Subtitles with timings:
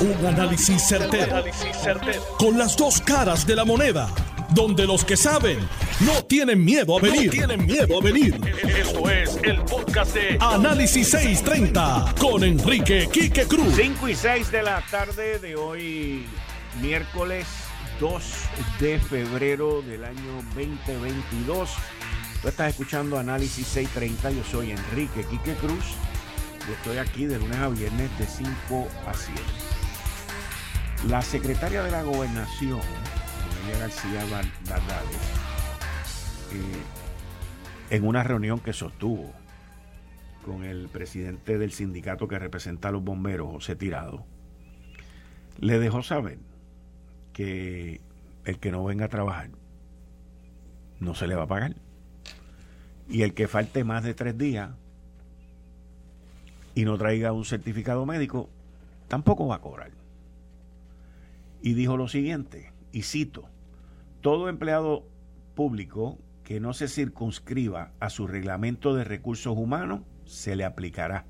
[0.00, 1.44] Un análisis certero,
[2.38, 4.08] Con las dos caras de la moneda.
[4.54, 5.58] Donde los que saben
[6.00, 7.30] no tienen miedo a venir.
[7.30, 8.40] tienen miedo a venir.
[8.78, 13.74] Esto es el podcast de Análisis 630 con Enrique Quique Cruz.
[13.76, 16.24] 5 y 6 de la tarde de hoy,
[16.80, 17.46] miércoles
[18.00, 18.22] 2
[18.80, 21.70] de febrero del año 2022.
[22.40, 24.30] Tú estás escuchando Análisis 630.
[24.30, 25.84] Yo soy Enrique Quique Cruz.
[26.66, 29.40] Y estoy aquí de lunes a viernes de 5 a 7.
[31.08, 32.78] La secretaria de la Gobernación,
[33.62, 34.22] María García
[34.68, 35.32] Bardales,
[36.52, 39.32] eh, en una reunión que sostuvo
[40.44, 44.26] con el presidente del sindicato que representa a los bomberos, José Tirado,
[45.58, 46.38] le dejó saber
[47.32, 48.02] que
[48.44, 49.48] el que no venga a trabajar
[51.00, 51.76] no se le va a pagar.
[53.08, 54.70] Y el que falte más de tres días
[56.74, 58.50] y no traiga un certificado médico,
[59.08, 59.99] tampoco va a cobrar
[61.62, 63.48] y dijo lo siguiente, y cito,
[64.20, 65.06] todo empleado
[65.54, 71.26] público que no se circunscriba a su reglamento de recursos humanos se le aplicará.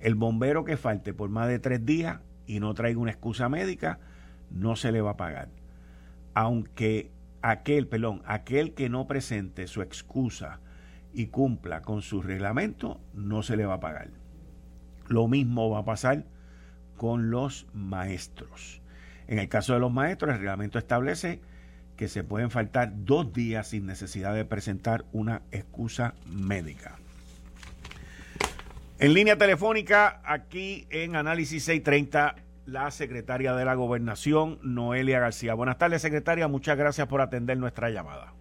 [0.00, 4.00] El bombero que falte por más de tres días y no traiga una excusa médica,
[4.50, 5.48] no se le va a pagar.
[6.34, 7.10] Aunque
[7.42, 10.60] aquel, perdón, aquel que no presente su excusa
[11.12, 14.10] y cumpla con su reglamento, no se le va a pagar.
[15.08, 16.26] Lo mismo va a pasar
[16.96, 18.82] con los maestros.
[19.28, 21.40] En el caso de los maestros, el reglamento establece
[21.96, 26.98] que se pueden faltar dos días sin necesidad de presentar una excusa médica.
[28.98, 35.54] En línea telefónica, aquí en Análisis 630, la secretaria de la Gobernación, Noelia García.
[35.54, 36.48] Buenas tardes, secretaria.
[36.48, 38.32] Muchas gracias por atender nuestra llamada.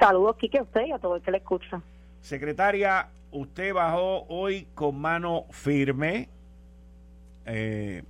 [0.00, 1.82] Saludos, Kike, a usted y a todo el que le escucha.
[2.20, 6.28] Secretaria, usted bajó hoy con mano firme.
[7.44, 8.02] Eh,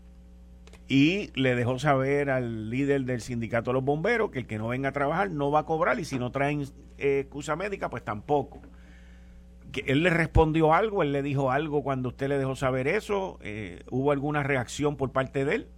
[0.88, 4.68] y le dejó saber al líder del sindicato de los bomberos que el que no
[4.68, 6.62] venga a trabajar no va a cobrar y si no traen
[6.98, 8.60] eh, excusa médica, pues tampoco.
[9.72, 13.38] Que él le respondió algo, él le dijo algo cuando usted le dejó saber eso,
[13.42, 15.68] eh, ¿hubo alguna reacción por parte de él?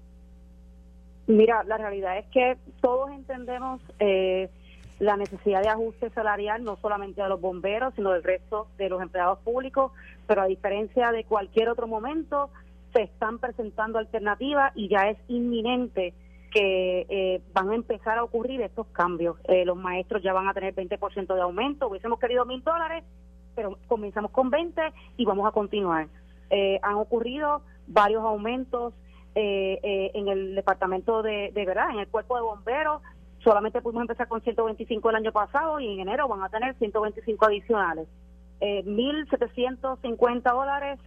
[1.27, 4.51] Mira, la realidad es que todos entendemos eh,
[4.99, 9.01] la necesidad de ajuste salarial, no solamente de los bomberos, sino del resto de los
[9.01, 9.93] empleados públicos,
[10.27, 12.51] pero a diferencia de cualquier otro momento,
[12.95, 16.15] se están presentando alternativas y ya es inminente
[16.51, 19.37] que eh, van a empezar a ocurrir estos cambios.
[19.45, 23.05] Eh, los maestros ya van a tener 20% de aumento, hubiésemos querido mil dólares,
[23.55, 24.81] pero comenzamos con 20
[25.17, 26.07] y vamos a continuar.
[26.51, 28.95] Eh, han ocurrido varios aumentos
[29.37, 33.03] en el departamento de, de verdad, en el cuerpo de bomberos,
[33.45, 37.45] solamente pudimos empezar con 125 el año pasado y en enero van a tener 125
[37.45, 38.09] adicionales.
[38.61, 40.99] Eh, 1.750 dólares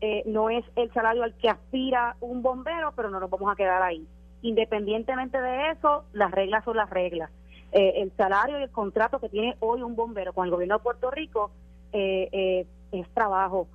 [0.00, 3.56] eh, no es el salario al que aspira un bombero, pero no nos vamos a
[3.56, 4.06] quedar ahí.
[4.42, 7.30] Independientemente de eso, las reglas son las reglas.
[7.72, 10.82] Eh, el salario y el contrato que tiene hoy un bombero con el gobierno de
[10.82, 11.50] Puerto Rico
[11.92, 13.66] eh, es trabajo.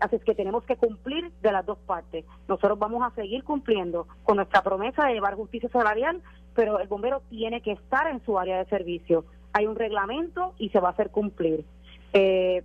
[0.00, 2.24] así es que tenemos que cumplir de las dos partes.
[2.48, 6.22] Nosotros vamos a seguir cumpliendo con nuestra promesa de llevar justicia salarial,
[6.54, 9.26] pero el bombero tiene que estar en su área de servicio.
[9.52, 11.64] Hay un reglamento y se va a hacer cumplir.
[12.12, 12.64] Eh,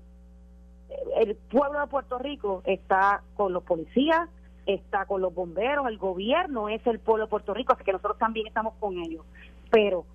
[1.17, 4.29] el pueblo de Puerto Rico está con los policías,
[4.65, 8.17] está con los bomberos, el gobierno es el pueblo de Puerto Rico, así que nosotros
[8.17, 9.25] también estamos con ellos.
[9.69, 10.05] Pero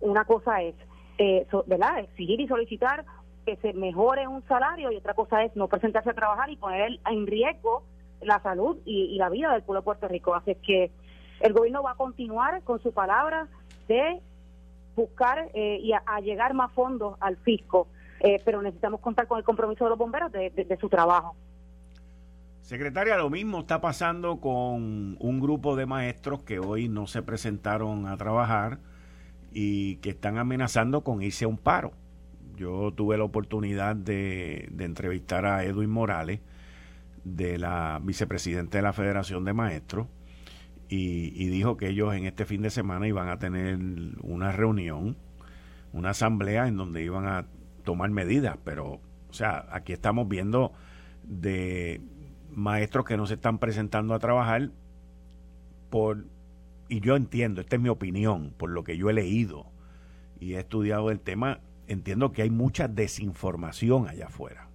[0.00, 0.74] una cosa es,
[1.18, 3.04] eh, ¿verdad?, exigir y solicitar
[3.44, 7.00] que se mejore un salario y otra cosa es no presentarse a trabajar y poner
[7.10, 7.82] en riesgo
[8.20, 10.34] la salud y, la vida del pueblo de Puerto Rico.
[10.34, 10.90] Así que
[11.40, 13.48] el gobierno va a continuar con su palabra
[13.88, 14.20] de
[14.94, 17.88] buscar eh, y a llegar más fondos al fisco.
[18.24, 21.34] Eh, pero necesitamos contar con el compromiso de los bomberos de, su trabajo.
[22.60, 28.06] Secretaria, lo mismo está pasando con un grupo de maestros que hoy no se presentaron
[28.06, 28.78] a trabajar
[29.50, 31.94] y que están amenazando con irse a un paro.
[32.54, 36.38] Yo tuve la oportunidad de, entrevistar a Edwin Morales,
[37.24, 40.06] de la vicepresidente de la Federación de Maestros,
[40.88, 43.78] y, y, dijo que ellos en este fin de semana iban a tener
[44.22, 45.16] una reunión,
[45.92, 47.46] una asamblea en donde iban a
[47.82, 50.72] tomar medidas, pero, o sea, aquí estamos viendo
[51.22, 52.00] de
[52.50, 54.70] maestros que no se están presentando a trabajar
[55.90, 56.24] por,
[56.88, 59.66] y yo entiendo, esta es mi opinión, por lo que yo he leído
[60.40, 64.68] y he estudiado el tema, entiendo que hay mucha desinformación allá afuera.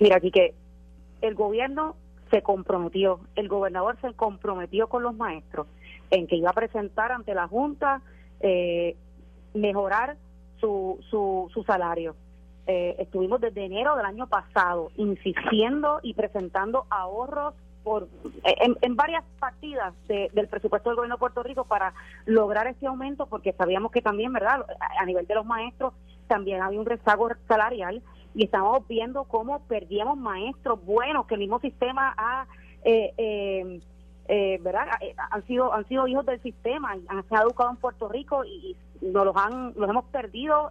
[0.00, 0.54] Mira, aquí que
[1.20, 1.96] el gobierno
[2.30, 5.66] se comprometió, el gobernador se comprometió con los maestros
[6.10, 8.02] en que iba a presentar ante la Junta
[8.40, 8.96] eh,
[9.54, 10.16] mejorar
[10.60, 12.14] su, su, su salario.
[12.66, 18.08] Eh, estuvimos desde enero del año pasado insistiendo y presentando ahorros por
[18.44, 21.94] en, varias partidas del presupuesto del gobierno de Puerto Rico para
[22.26, 24.66] lograr ese aumento, porque sabíamos que también, ¿verdad?
[25.00, 25.94] A nivel de los maestros
[26.26, 28.02] también había un rezago salarial
[28.34, 32.46] y estamos viendo cómo perdíamos maestros buenos que el mismo sistema ha
[32.84, 33.80] eh, eh,
[34.28, 34.86] eh, verdad
[35.30, 39.24] han sido han sido hijos del sistema han sido educados en Puerto Rico y, nos
[39.24, 40.70] los han los hemos perdido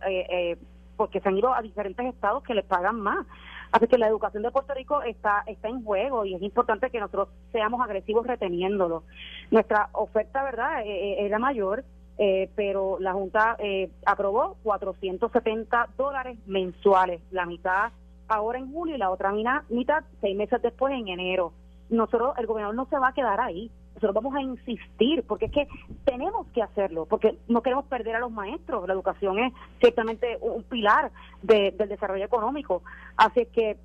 [0.98, 3.25] porque se han ido a diferentes estados que les pagan más.
[3.71, 7.00] Así que la educación de Puerto Rico está está en juego y es importante que
[7.00, 9.04] nosotros seamos agresivos reteniéndolo.
[9.50, 11.86] Nuestra oferta verdad era mayor
[12.19, 17.92] eh, pero la Junta eh, aprobó 470 dólares mensuales, la mitad
[18.27, 19.31] ahora en julio y la otra
[19.69, 21.53] mitad seis meses después en enero.
[21.89, 25.51] Nosotros, el gobernador no se va a quedar ahí, nosotros vamos a insistir, porque es
[25.51, 25.68] que
[26.06, 30.63] tenemos que hacerlo, porque no queremos perder a los maestros, la educación es ciertamente un
[30.63, 31.12] pilar
[31.42, 32.84] del desarrollo económico,
[33.16, 33.78] así que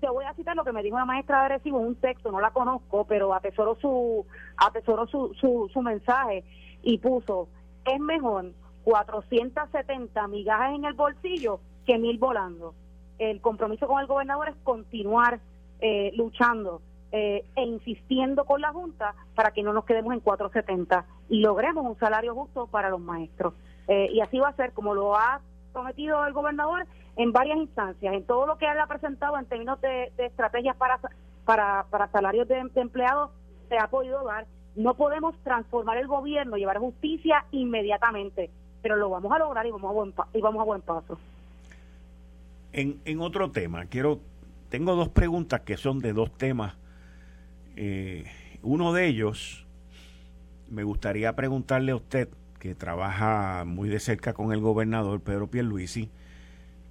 [0.00, 2.30] te voy a citar lo que me dijo una maestra de Recibo en un texto,
[2.30, 4.24] no la conozco, pero atesoro su,
[4.56, 6.44] atesoro su, su, su mensaje
[6.82, 7.48] y puso
[7.84, 8.52] es mejor
[8.84, 12.74] 470 migajas en el bolsillo que mil volando.
[13.18, 15.40] El compromiso con el gobernador es continuar
[15.80, 16.80] eh, luchando
[17.12, 21.84] eh, e insistiendo con la Junta para que no nos quedemos en 470 y logremos
[21.84, 23.54] un salario justo para los maestros.
[23.88, 25.40] Eh, y así va a ser como lo ha
[25.72, 26.86] prometido el gobernador
[27.16, 31.00] en varias instancias, en todo lo que él ha presentado en términos de, estrategias para,
[31.44, 33.30] para, para salarios de empleados,
[33.68, 34.46] se ha podido dar
[34.76, 38.50] no podemos transformar el gobierno, llevar justicia inmediatamente,
[38.82, 41.18] pero lo vamos a lograr y vamos a buen, y vamos a buen paso.
[42.72, 44.20] En, en otro tema, quiero,
[44.68, 46.76] tengo dos preguntas que son de dos temas.
[47.76, 48.24] Eh,
[48.62, 49.66] uno de ellos,
[50.68, 52.28] me gustaría preguntarle a usted,
[52.58, 56.10] que trabaja muy de cerca con el gobernador Pedro Pierluisi,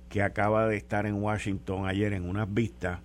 [0.09, 2.99] que acaba de estar en Washington ayer en unas vistas,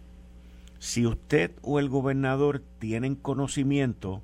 [0.79, 4.23] si usted o el gobernador tienen conocimiento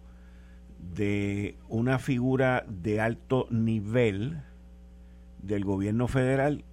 [0.95, 4.43] de una figura de alto nivel
[5.43, 6.65] del gobierno federal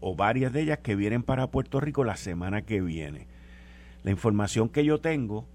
[0.00, 3.26] o varias de ellas que vienen para Puerto Rico la semana que viene.
[4.02, 5.46] La información que yo tengo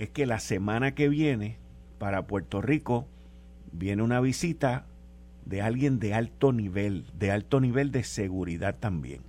[0.00, 1.58] es que la semana que viene
[1.98, 3.06] para Puerto Rico
[3.70, 4.86] viene una visita
[5.44, 9.20] de alguien de alto nivel, de alto nivel de seguridad también.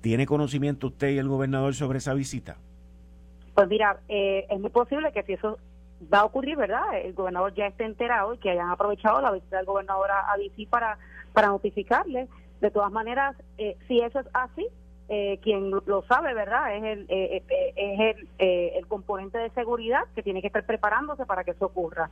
[0.00, 2.56] ¿Tiene conocimiento usted y el gobernador sobre esa visita?
[3.54, 5.56] Pues mira, eh, es muy posible que si eso
[6.12, 6.98] va a ocurrir, ¿verdad?
[7.00, 10.34] El gobernador ya esté enterado y que hayan aprovechado la visita del gobernador a,
[10.68, 10.98] para,
[11.32, 12.26] para notificarle.
[12.60, 14.66] De todas maneras, eh, si eso es así,
[15.08, 16.76] eh, quien lo sabe, ¿verdad?
[16.76, 17.42] Es el, eh,
[17.76, 22.10] es el, componente de seguridad que tiene que estar preparándose para que eso ocurra.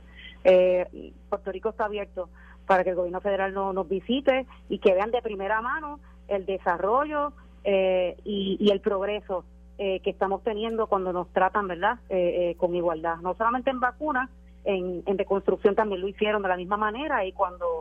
[1.29, 2.29] Puerto Rico está abierto
[2.65, 6.45] para que el gobierno federal no, nos visite y que vean de primera mano el
[6.45, 7.33] desarrollo
[7.63, 9.45] y, y el progreso
[9.77, 13.17] eh, que estamos teniendo cuando nos tratan, ¿verdad?, eh, eh, con igualdad.
[13.17, 14.29] No solamente en vacunas,
[14.63, 17.74] en, en reconstrucción también lo hicieron de la misma manera y cuando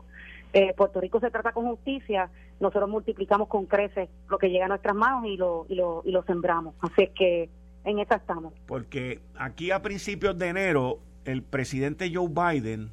[0.77, 2.31] Puerto Rico se trata con justicia,
[2.61, 6.75] nosotros multiplicamos con creces lo que llega a nuestras manos y lo, y lo, sembramos.
[6.81, 7.51] Así que
[7.85, 8.53] en esa estamos.
[8.67, 12.93] Porque aquí a principios de enero, el presidente Joe Biden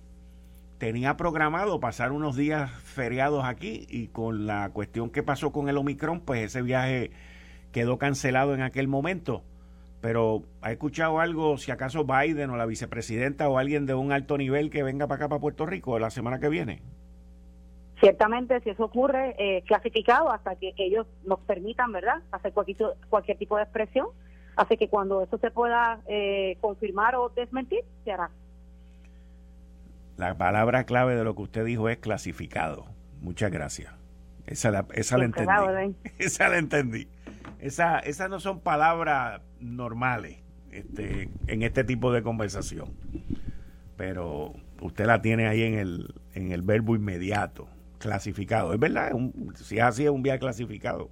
[0.80, 5.78] tenía programado pasar unos días feriados aquí y con la cuestión que pasó con el
[5.78, 7.12] Omicron, pues ese viaje
[7.72, 9.44] quedó cancelado en aquel momento.
[10.02, 14.36] Pero ¿ha escuchado algo, si acaso Biden o la vicepresidenta o alguien de un alto
[14.36, 16.82] nivel que venga para acá, para Puerto Rico, la semana que viene?
[18.02, 22.78] Ciertamente, si eso ocurre, eh, clasificado hasta que ellos nos permitan, ¿verdad?, hacer cualquier,
[23.10, 24.08] cualquier tipo de expresión.
[24.56, 28.32] Así que cuando eso se pueda eh, confirmar o desmentir, se hará.
[30.18, 32.86] La palabra clave de lo que usted dijo es clasificado.
[33.22, 33.94] Muchas gracias.
[34.48, 35.96] Esa la, esa la entendí.
[36.18, 37.08] Esa la entendí.
[37.60, 40.40] Esa, esas no son palabras normales
[40.72, 42.90] este, en este tipo de conversación.
[43.96, 47.68] Pero usted la tiene ahí en el, en el verbo inmediato,
[48.02, 48.74] clasificado.
[48.74, 49.12] Es verdad,
[49.56, 51.10] si es así, es un viaje clasificado.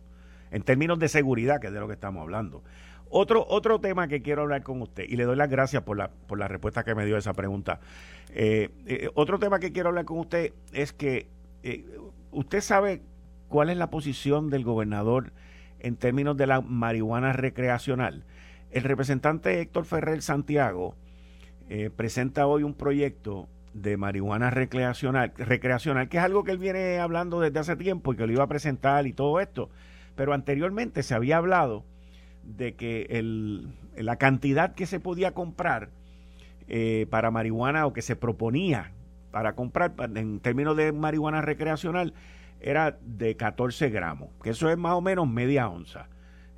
[0.52, 2.64] En términos de seguridad, que es de lo que estamos hablando.
[3.12, 6.10] Otro, otro tema que quiero hablar con usted, y le doy las gracias por la,
[6.10, 7.80] por la respuesta que me dio a esa pregunta.
[8.34, 11.28] Eh, eh, otro tema que quiero hablar con usted es que
[11.64, 11.86] eh,
[12.32, 13.02] usted sabe
[13.48, 15.32] cuál es la posición del gobernador
[15.80, 18.26] en términos de la marihuana recreacional.
[18.72, 20.96] El representante Héctor Ferrer Santiago
[21.96, 27.40] presenta hoy un proyecto de marihuana recreacional, recreacional, que es algo que él viene hablando
[27.40, 29.70] desde hace tiempo y que lo iba a presentar y todo esto.
[30.16, 31.86] Pero anteriormente se había hablado
[32.44, 35.90] de que el, la cantidad que se podía comprar
[36.68, 38.92] eh, para marihuana o que se proponía
[39.32, 42.14] para comprar en términos de marihuana recreacional
[42.62, 46.08] era de 14 gramos, que eso es más o menos media onza.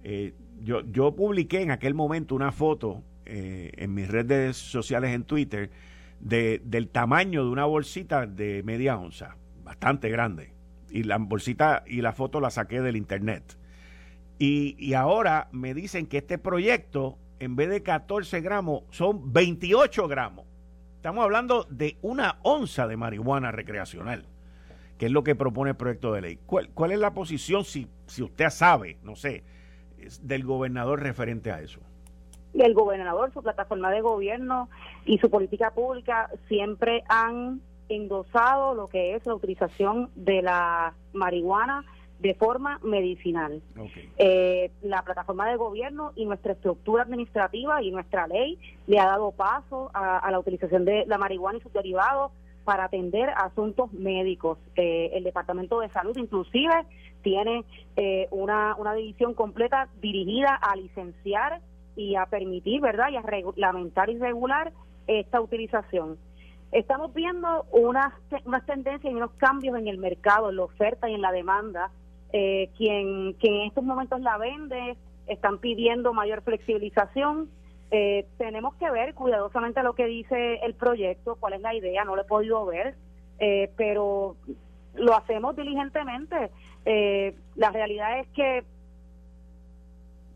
[0.04, 5.24] Eh, yo, yo publiqué en aquel momento una foto eh, en mis redes sociales en
[5.24, 5.70] Twitter
[6.22, 10.54] de, del tamaño de una bolsita de media onza, bastante grande.
[10.90, 13.58] Y la bolsita y la foto la saqué del internet.
[14.38, 20.08] Y, y ahora me dicen que este proyecto, en vez de 14 gramos, son 28
[20.08, 20.46] gramos.
[20.96, 24.28] Estamos hablando de una onza de marihuana recreacional,
[24.98, 26.40] que es lo que propone el proyecto de ley.
[26.46, 29.44] ¿Cuál, cuál es la posición, si, si usted sabe, no sé,
[30.22, 31.80] del gobernador referente a eso?
[32.54, 34.70] El gobernador, su plataforma de gobierno
[35.06, 41.86] y su política pública siempre han endosado lo que es la utilización de la marihuana
[42.20, 43.62] de forma medicinal.
[44.18, 49.32] Eh, la plataforma de gobierno y nuestra estructura administrativa y nuestra ley le ha dado
[49.32, 52.32] paso a, la utilización de la marihuana y sus derivados
[52.64, 54.60] para atender asuntos médicos.
[54.76, 56.86] Eh, el Departamento de Salud inclusive
[57.24, 57.66] tiene
[57.96, 61.60] eh, una, una división completa dirigida a licenciar
[61.96, 63.10] y a permitir, ¿verdad?
[63.12, 64.72] Y a reglamentar y regular
[65.08, 66.18] esta utilización.
[66.72, 68.14] Estamos viendo unas,
[68.46, 71.92] unas tendencias y unos cambios en el mercado, en la oferta y en la demanda.
[72.32, 74.96] Eh, quien, quien en estos momentos la vende
[75.28, 77.50] están pidiendo mayor flexibilización.
[77.92, 82.16] Eh, tenemos que ver cuidadosamente lo que dice el proyecto, cuál es la idea, no
[82.16, 82.96] lo he podido ver,
[83.40, 84.38] eh, pero
[84.96, 86.52] lo hacemos diligentemente.
[87.56, 88.64] la realidad es que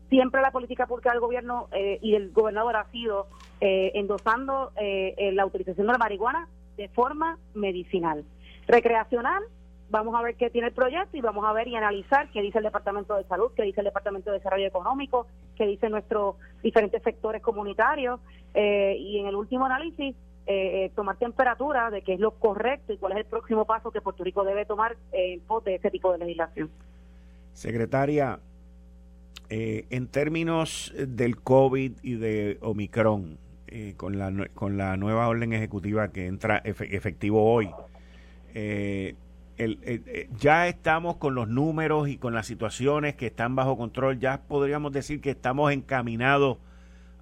[0.08, 3.26] siempre la política pública del gobierno eh, y el gobernador ha sido
[3.60, 8.24] eh, endosando eh, la utilización de la marihuana de forma medicinal.
[8.66, 9.42] Recreacional,
[9.90, 12.58] vamos a ver qué tiene el proyecto y vamos a ver y analizar qué dice
[12.58, 17.02] el Departamento de Salud, qué dice el Departamento de Desarrollo Económico, qué dicen nuestros diferentes
[17.02, 18.20] sectores comunitarios
[18.54, 20.16] y en el último análisis
[20.94, 24.24] tomar temperatura de qué es lo correcto y cuál es el próximo paso que Puerto
[24.24, 26.70] Rico debe tomar en pos de ese tipo de legislación.
[27.52, 28.40] Secretaria,
[29.50, 33.38] eh, en términos del COVID y de Omicron,
[33.68, 37.70] eh, con, la, con la nueva orden ejecutiva que entra efectivo hoy,
[38.54, 39.14] eh,
[40.38, 44.92] ya estamos con los números y con las situaciones que están bajo control, ya podríamos
[44.92, 46.58] decir que estamos encaminados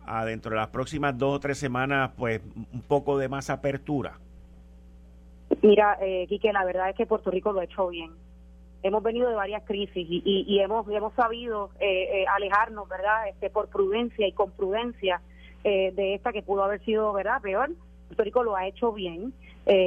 [0.06, 2.40] a dentro de las próximas dos o tres semanas, pues
[2.72, 4.18] un poco de más apertura.
[5.62, 8.10] Mira, eh, Quique, la verdad es que Puerto Rico lo ha hecho bien
[8.84, 13.28] hemos venido de varias crisis y, y, hemos hemos sabido eh, eh, alejarnos, ¿verdad?
[13.28, 15.22] Este, por prudencia y con prudencia
[15.64, 17.40] eh, de esta que pudo haber sido, ¿verdad?
[17.40, 17.70] Peor.
[18.08, 19.32] Puerto Rico lo ha hecho bien.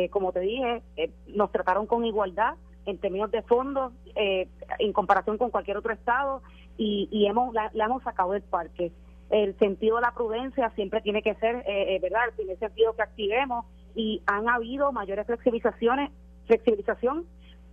[0.10, 0.82] como te dije,
[1.28, 2.56] nos trataron con igualdad
[2.88, 6.42] en términos de fondos en comparación con cualquier otro estado
[6.78, 8.92] y, y hemos la, hemos sacado del parque.
[9.30, 11.64] El sentido de la prudencia siempre tiene que ser,
[12.02, 12.22] ¿verdad?
[12.30, 16.10] El primer sentido que activemos y han habido mayores flexibilizaciones,
[16.48, 17.28] flexibilización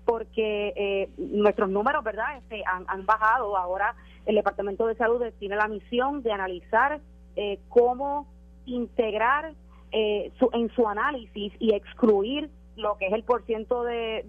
[0.05, 3.57] porque eh, nuestros números, ¿verdad?, este, han, bajado.
[3.57, 3.95] Ahora
[4.27, 7.01] el Departamento de Salud tiene la misión de analizar
[7.37, 8.27] eh, cómo
[8.67, 9.53] integrar
[9.93, 14.25] eh, su, en su análisis y excluir lo que es el porciento de,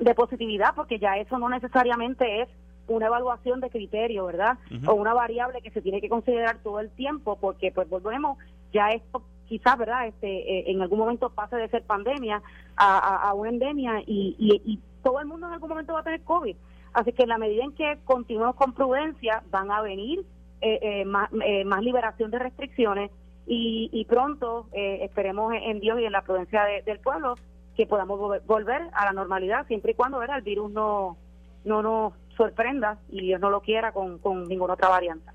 [0.00, 2.48] de, positividad, porque ya eso no necesariamente es
[2.86, 4.58] una evaluación de criterio, ¿verdad?
[4.86, 8.38] O una variable que se tiene que considerar todo el tiempo, porque pues volvemos,
[8.72, 10.06] ya esto quizás, ¿verdad?
[10.06, 12.42] Este, eh, en algún momento pase de ser pandemia
[12.76, 16.56] a, una endemia y, y, todo el mundo en algún momento va a tener COVID.
[16.92, 20.20] Así que en la medida en que continuemos con prudencia, van a venir
[20.60, 21.30] eh, eh, más,
[21.64, 23.10] más, liberación de restricciones
[23.46, 27.36] y, y pronto esperemos en Dios y en la prudencia del pueblo
[27.76, 30.38] que podamos volver a la normalidad siempre y cuando ¿verdad?
[30.38, 31.16] el virus no,
[31.64, 35.30] no nos sorprenda y Dios no lo quiera con, con ninguna otra variante.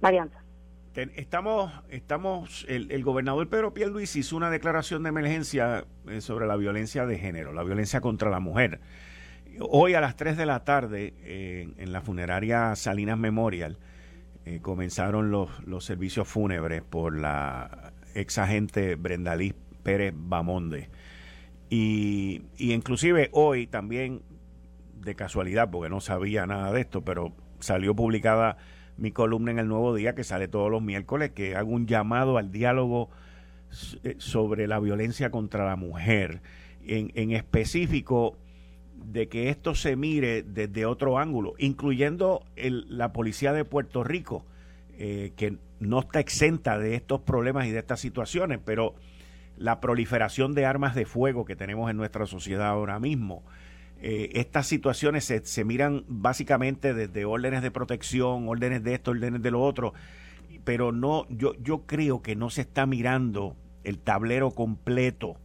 [0.00, 0.45] variante
[1.16, 7.06] estamos, estamos, el, gobernador Pedro Pierluisi hizo una declaración de emergencia eh, sobre la violencia
[7.06, 8.80] de género, la violencia contra la mujer.
[9.60, 13.78] Hoy a las 3 de la tarde, eh, en la funeraria Salinas Memorial,
[14.44, 19.36] eh, comenzaron los, los servicios fúnebres por la ex agente Brenda
[19.82, 20.88] Pérez Bamonde.
[21.68, 24.22] Y, y inclusive hoy también,
[25.00, 28.56] de casualidad, porque no sabía nada de esto, pero salió publicada
[28.96, 32.38] mi columna en el Nuevo Día que sale todos los miércoles, que hago un llamado
[32.38, 33.10] al diálogo
[34.02, 36.40] eh, sobre la violencia contra la mujer,
[36.86, 38.36] en, en específico
[39.04, 44.44] de que esto se mire desde otro ángulo, incluyendo la policía de Puerto Rico,
[44.98, 48.94] eh, que no está exenta de estos problemas y de estas situaciones, pero
[49.56, 53.42] la proliferación de armas de fuego que tenemos en nuestra sociedad ahora mismo,
[54.08, 59.42] eh, estas situaciones se, se, miran básicamente desde órdenes de protección, órdenes de esto, órdenes
[59.42, 59.94] de lo otro,
[60.62, 65.40] pero no, yo, yo creo que no se está mirando el tablero completo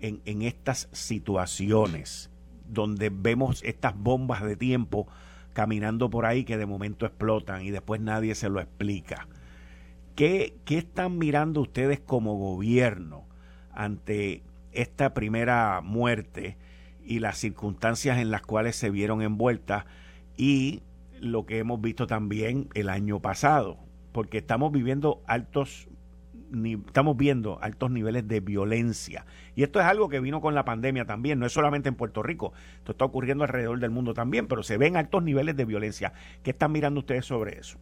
[0.00, 2.28] en, en estas situaciones
[2.66, 5.06] donde vemos estas bombas de tiempo
[5.52, 9.28] caminando por ahí que de momento explotan y después nadie se lo explica.
[10.16, 13.26] ¿qué, ¿qué están mirando ustedes como gobierno
[13.72, 14.42] ante
[14.72, 16.56] esta primera muerte
[17.04, 19.84] y las circunstancias en las cuales se vieron envueltas
[20.36, 20.82] y
[21.20, 23.78] lo que hemos visto también el año pasado?
[24.12, 25.88] Porque estamos viviendo altos
[26.86, 29.24] estamos viendo altos niveles de violencia.
[29.54, 32.22] Y esto es algo que vino con la pandemia también, no es solamente en Puerto
[32.22, 36.12] Rico, esto está ocurriendo alrededor del mundo también, pero se ven altos niveles de violencia.
[36.42, 37.78] ¿Qué están mirando ustedes sobre eso?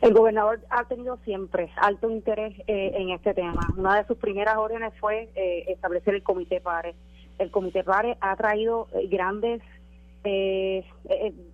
[0.00, 3.60] El gobernador ha tenido siempre alto interés eh, en este tema.
[3.76, 6.96] Una de sus primeras órdenes fue eh, establecer el Comité PARE.
[7.42, 9.62] El Comité PARE ha traído eh, grandes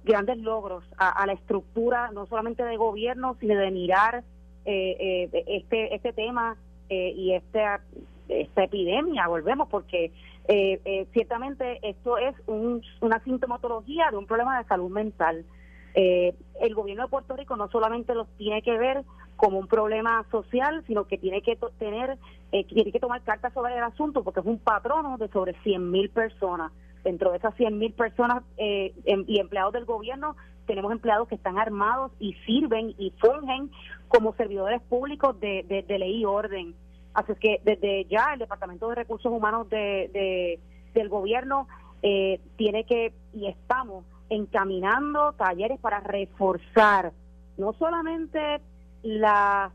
[0.04, 4.23] grandes logros a, la estructura, no solamente de gobierno, sino de mirar
[4.71, 6.54] eh, eh, este este tema
[6.90, 7.80] eh, y esta
[8.28, 9.26] esta epidemia.
[9.26, 10.12] Volvemos porque
[10.47, 15.47] eh, ciertamente esto es una sintomatología de un problema de salud mental.
[15.95, 19.02] El gobierno de Puerto Rico no solamente los tiene que ver
[19.38, 22.18] como un problema social, sino que tiene que tener,
[22.50, 26.11] tiene que tomar cartas sobre el asunto porque es un patrono de sobre 100 mil
[26.11, 26.73] personas.
[27.04, 30.35] Dentro de esas 100 mil personas em, y empleados del gobierno,
[30.66, 33.71] tenemos empleados que están armados y sirven y fungen
[34.09, 36.75] como servidores públicos de, de, ley y orden.
[37.14, 40.59] Así es que desde ya el Departamento de Recursos Humanos de,
[40.95, 41.68] del gobierno
[42.02, 47.12] eh, tiene que, y estamos encaminando talleres para reforzar
[47.57, 48.61] no solamente
[49.02, 49.73] la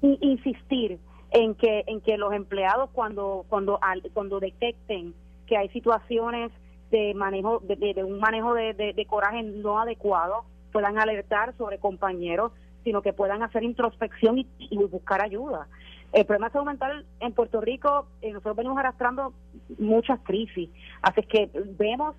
[0.00, 0.98] insistir
[1.30, 3.80] en que en que los empleados cuando cuando
[4.14, 5.14] cuando detecten
[5.46, 6.52] que hay situaciones
[6.90, 12.52] de manejo de, un manejo de, coraje no adecuado puedan alertar sobre compañeros
[12.84, 15.66] sino que puedan hacer introspección y, buscar ayuda.
[16.12, 19.34] El problema de salud mental en Puerto Rico eh, nosotros venimos arrastrando
[19.78, 20.70] muchas crisis.
[21.02, 22.16] Así que vemos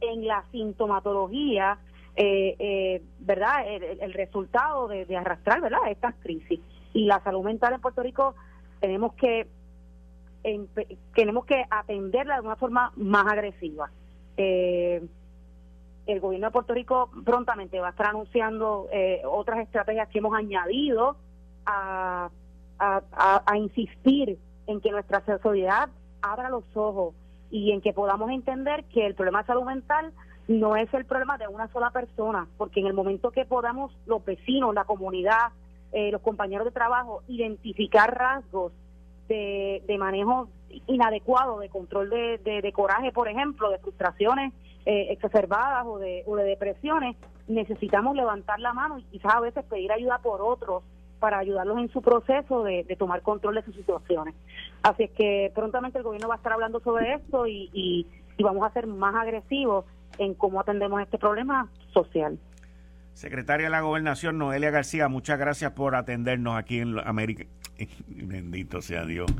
[0.00, 1.78] en la sintomatología
[2.16, 6.60] eh, eh, verdad el, resultado de, arrastrar verdad estas crisis.
[6.92, 8.34] Y la salud mental en Puerto Rico
[8.80, 9.46] tenemos que
[11.14, 13.90] tenemos que atenderla de una forma más agresiva.
[14.36, 15.06] Eh,
[16.06, 20.34] el gobierno de Puerto Rico prontamente va a estar anunciando eh, otras estrategias que hemos
[20.34, 21.16] añadido
[21.64, 22.28] a,
[22.80, 25.88] a, insistir en que nuestra sociedad
[26.20, 27.14] abra los ojos
[27.52, 30.12] y en que podamos entender que el problema de salud mental
[30.52, 34.24] no es el problema de una sola persona, porque en el momento que podamos los
[34.24, 35.52] vecinos, la comunidad,
[35.92, 38.72] eh, los compañeros de trabajo, identificar rasgos
[39.28, 40.48] de, de manejo
[40.86, 44.52] inadecuado de control de, de, coraje, por ejemplo, de frustraciones
[44.86, 49.64] eh, exacerbadas o de, o de depresiones, necesitamos levantar la mano y quizás a veces
[49.64, 50.82] pedir ayuda por otros
[51.20, 54.34] para ayudarlos en su proceso de, tomar control de sus situaciones.
[54.82, 58.06] Así es que prontamente el gobierno va a estar hablando sobre esto y, y,
[58.42, 59.84] vamos a ser más agresivos
[60.24, 62.38] en cómo atendemos este problema social.
[63.14, 67.44] Secretaria de la Gobernación, Noelia García, muchas gracias por atendernos aquí en América.
[68.08, 69.30] Bendito sea Dios.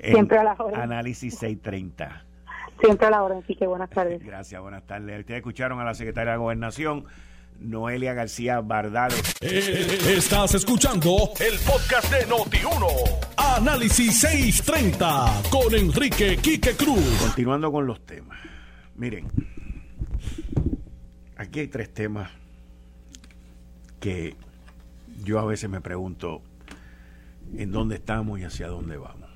[0.00, 0.82] Siempre a la hora.
[0.82, 2.24] Análisis 630.
[2.80, 4.22] Siempre a la hora, así que buenas tardes.
[4.24, 5.20] Gracias, buenas tardes.
[5.20, 7.06] Ustedes escucharon a la secretaria de Gobernación,
[7.58, 9.34] Noelia García Bardales.
[9.40, 12.86] Eh, estás escuchando el podcast de Noti1.
[13.36, 17.20] Análisis 630 con Enrique Quique Cruz.
[17.20, 18.38] Continuando con los temas.
[18.94, 19.26] Miren,
[21.38, 22.30] aquí hay tres temas
[24.00, 24.36] que
[25.24, 26.42] yo a veces me pregunto
[27.56, 29.30] en dónde estamos y hacia dónde vamos.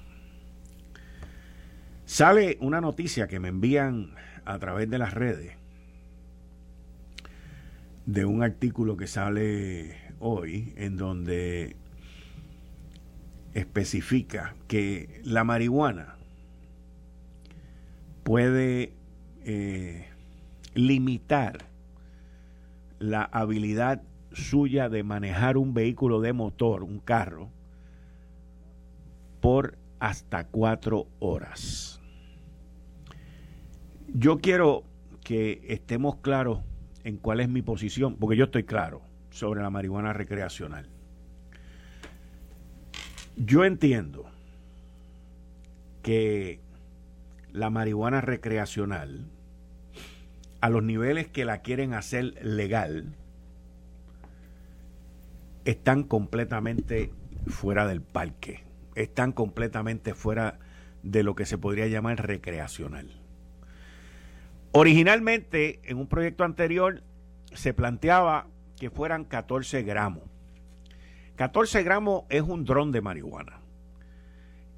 [2.05, 5.57] Sale una noticia que me envían a través de las redes
[8.05, 11.77] de un artículo que sale hoy en donde
[13.55, 16.17] especifica que la marihuana
[18.25, 18.93] puede
[19.45, 20.09] eh,
[20.75, 21.72] limitar
[23.03, 27.51] la habilidad suya de manejar un vehículo de motor, un carro,
[29.41, 32.01] por hasta cuatro horas.
[34.15, 34.85] Yo quiero
[35.25, 36.61] que estemos claros
[37.05, 40.89] en cuál es mi posición, porque yo estoy claro sobre la marihuana recreacional.
[43.37, 44.27] Yo entiendo
[46.03, 46.61] que
[47.53, 49.27] la marihuana recreacional,
[50.63, 53.17] a los niveles que la quieren hacer legal,
[55.65, 57.13] están completamente
[57.49, 58.63] fuera del parque,
[58.95, 60.61] están completamente fuera
[61.03, 63.11] de lo que se podría llamar recreacional.
[64.71, 67.03] Originalmente, en un proyecto anterior,
[67.53, 68.47] se planteaba
[68.79, 70.23] que fueran 14 gramos.
[71.35, 73.62] 14 gramos es un dron de marihuana.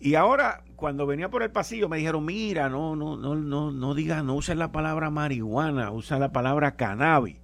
[0.00, 3.94] Y ahora, cuando venía por el pasillo, me dijeron, mira, no, no, no, no, no
[3.94, 7.36] digas, no uses la palabra marihuana, usa la palabra cannabis.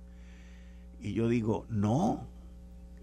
[1.01, 2.27] Y yo digo, no,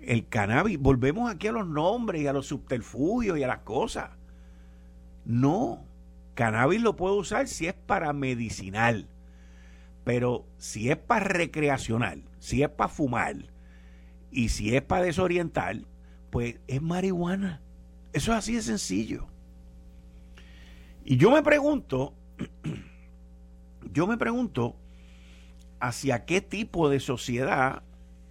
[0.01, 4.11] el cannabis, volvemos aquí a los nombres y a los subterfugios y a las cosas.
[5.25, 5.83] No,
[6.35, 9.09] cannabis lo puedo usar si es para medicinal,
[10.03, 13.35] pero si es para recreacional, si es para fumar
[14.31, 15.81] y si es para desorientar,
[16.29, 17.61] pues es marihuana.
[18.13, 19.27] Eso es así de sencillo.
[21.09, 22.13] Y yo me pregunto,
[23.93, 24.75] yo me pregunto
[25.79, 27.81] hacia qué tipo de sociedad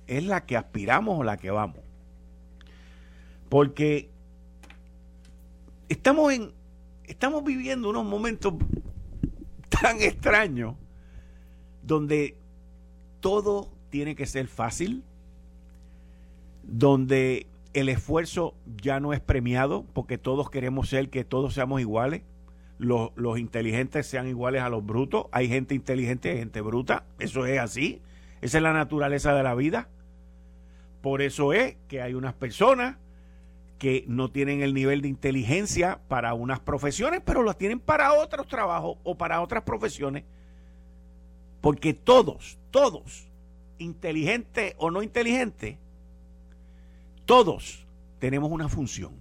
[0.06, 1.80] es la que aspiramos o la que vamos.
[3.48, 4.10] Porque
[5.88, 6.52] estamos en
[7.04, 8.52] estamos viviendo unos momentos
[9.80, 10.74] tan extraños
[11.82, 12.36] donde
[13.20, 15.02] todo tiene que ser fácil,
[16.62, 22.20] donde el esfuerzo ya no es premiado porque todos queremos ser que todos seamos iguales.
[22.78, 25.26] Los, los, inteligentes sean iguales a los brutos.
[25.32, 27.04] Hay gente inteligente y gente bruta.
[27.18, 28.02] Eso es así.
[28.40, 29.88] Esa es la naturaleza de la vida.
[31.00, 32.96] Por eso es que hay unas personas
[33.78, 38.46] que no tienen el nivel de inteligencia para unas profesiones, pero las tienen para otros
[38.46, 40.24] trabajos o para otras profesiones.
[41.60, 43.28] Porque todos, todos,
[43.78, 45.78] inteligentes o no inteligentes,
[47.24, 47.86] todos
[48.18, 49.12] tenemos una función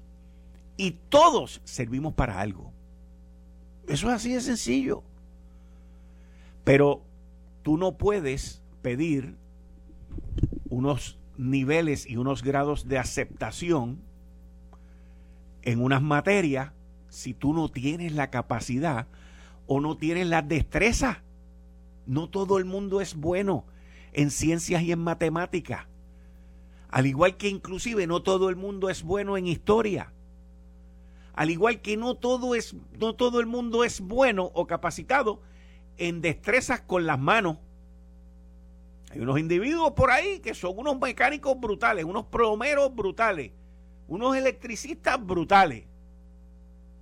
[0.78, 2.72] y todos servimos para algo.
[3.88, 5.04] Eso es así de sencillo.
[6.64, 7.04] Pero
[7.62, 9.36] tú no puedes pedir
[10.70, 14.00] unos niveles y unos grados de aceptación
[15.62, 16.72] en unas materias
[17.10, 19.08] si tú no tienes la capacidad
[19.68, 21.24] o no tienes la destreza.
[22.06, 23.66] No todo el mundo es bueno
[24.14, 25.88] en ciencias y en matemáticas.
[26.90, 30.14] Al igual que inclusive no todo el mundo es bueno en historia.
[31.36, 35.42] Al igual que no todo, es, no todo el mundo es bueno o capacitado
[35.98, 37.58] en destrezas con las manos.
[39.12, 43.52] Hay unos individuos por ahí que son unos mecánicos brutales, unos plomeros brutales,
[44.08, 45.84] unos electricistas brutales.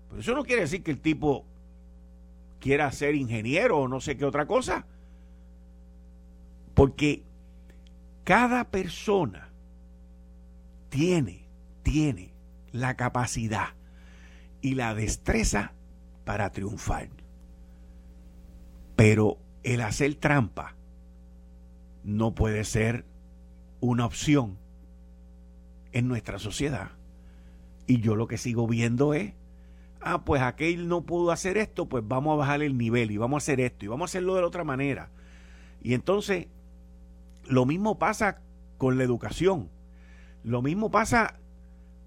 [0.10, 1.46] Pero eso no quiere decir que el tipo
[2.60, 4.88] quiera ser ingeniero o no sé qué otra cosa.
[6.74, 7.24] Porque
[8.24, 9.50] cada persona
[10.89, 11.46] tiene,
[11.84, 12.34] tiene
[12.72, 13.76] la capacidad
[14.63, 15.73] y la destreza
[16.23, 17.10] para triunfar.
[18.95, 20.76] Pero el hacer trampa
[22.04, 23.06] no puede ser
[23.82, 24.58] una opción
[25.91, 26.91] en nuestra sociedad.
[27.88, 29.34] Y yo lo que sigo viendo es,
[29.99, 33.43] ah, pues aquel no pudo hacer esto, pues vamos a bajar el nivel y vamos
[33.43, 35.12] a hacer esto y vamos a hacerlo de la otra manera.
[35.82, 36.47] Y entonces,
[37.43, 38.39] lo mismo pasa
[38.78, 39.69] con la educación.
[40.45, 41.38] Lo mismo pasa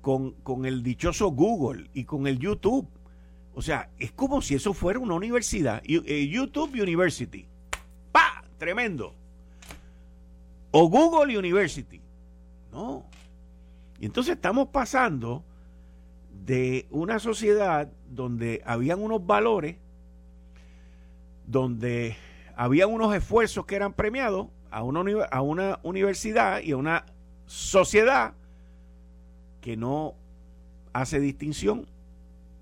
[0.07, 2.89] con, el dichoso Google y con el YouTube.
[3.55, 5.83] O sea, es como si eso fuera una universidad.
[5.85, 7.49] Eh, YouTube University.
[8.13, 8.45] ¡Pa!
[8.57, 9.17] Tremendo.
[10.71, 12.01] O Google University.
[12.71, 13.05] No.
[13.99, 15.43] Y entonces estamos pasando
[16.31, 19.77] de una sociedad donde habían unos valores,
[21.49, 22.17] donde
[22.55, 27.07] habían unos esfuerzos que eran premiados a una, a una universidad y a una
[27.47, 28.36] sociedad
[29.67, 30.15] que no
[30.93, 31.89] hace distinción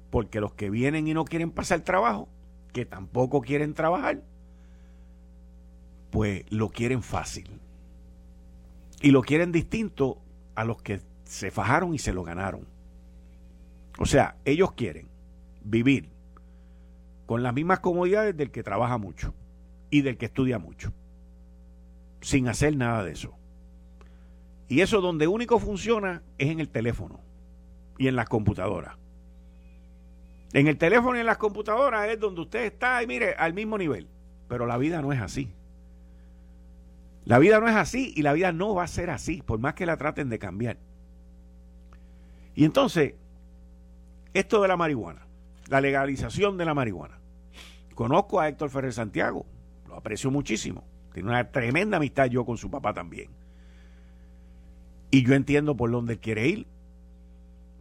[0.08, 2.30] porque los que vienen y no quieren pasar trabajo,
[2.72, 4.22] que tampoco quieren trabajar,
[6.10, 7.60] pues lo quieren fácil.
[9.02, 10.22] Y lo quieren distinto
[10.54, 12.66] a los que se fajaron y se lo ganaron.
[13.98, 15.06] O sea, ellos quieren
[15.62, 16.08] vivir
[17.26, 19.34] con las mismas comodidades del que trabaja mucho
[19.90, 20.94] y del que estudia mucho,
[22.22, 23.36] sin hacer nada de eso.
[24.68, 27.20] Y eso donde único funciona es en el teléfono
[27.98, 28.96] y en las computadoras.
[30.52, 33.76] En el teléfono y en las computadoras es donde usted está y mire al mismo
[33.76, 34.08] nivel.
[34.48, 35.52] Pero la vida no es así.
[37.24, 39.74] La vida no es así y la vida no va a ser así, por más
[39.74, 40.76] que la traten de cambiar.
[42.54, 43.14] Y entonces,
[44.32, 45.26] esto de la marihuana,
[45.68, 47.18] la legalización de la marihuana.
[47.94, 49.46] Conozco a Héctor Ferrer Santiago,
[49.88, 50.84] lo aprecio muchísimo.
[51.12, 53.30] Tiene una tremenda amistad yo con su papá también.
[55.14, 56.66] Y yo entiendo por dónde quiere ir.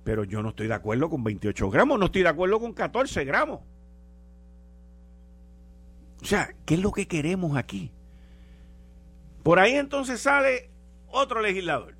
[0.04, 3.26] Pero yo no estoy de acuerdo con 28 gramos, no estoy de acuerdo con 14
[3.26, 3.62] gramos.
[6.22, 7.91] O sea, ¿qué es lo que queremos aquí?
[9.41, 10.69] Por ahí entonces sale
[11.08, 11.96] otro legislador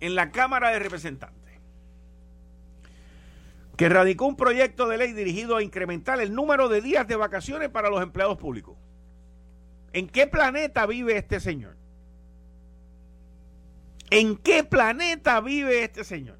[0.00, 1.60] en la Cámara de Representantes
[3.76, 7.68] que radicó un proyecto de ley dirigido a incrementar el número de días de vacaciones
[7.68, 8.76] para los empleados públicos.
[9.92, 11.81] ¿En qué planeta vive este señor?
[14.12, 16.38] ¿En qué planeta vive este señor?